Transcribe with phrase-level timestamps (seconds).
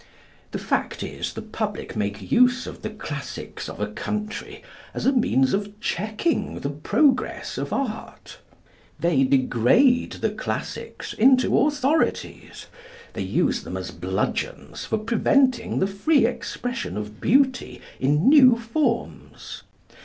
[0.49, 4.63] The fact is, the public make use of the classics of a country
[4.95, 8.39] as a means of checking the progress of Art.
[8.99, 12.65] They degrade the classics into authorities.
[13.13, 19.61] They use them as bludgeons for preventing the free expression of Beauty in new forms.